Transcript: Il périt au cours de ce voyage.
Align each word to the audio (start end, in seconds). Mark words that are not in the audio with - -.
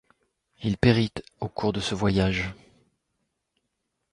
Il 0.63 0.79
périt 0.79 1.13
au 1.41 1.47
cours 1.47 1.73
de 1.73 1.79
ce 1.79 1.93
voyage. 1.93 2.55